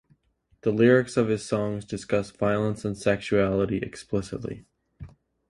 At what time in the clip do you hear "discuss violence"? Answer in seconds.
1.85-2.83